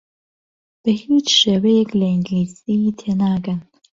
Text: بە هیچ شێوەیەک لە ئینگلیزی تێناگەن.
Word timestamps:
بە 0.81 0.91
هیچ 1.03 1.27
شێوەیەک 1.41 1.91
لە 1.99 2.05
ئینگلیزی 2.13 2.95
تێناگەن. 2.99 3.59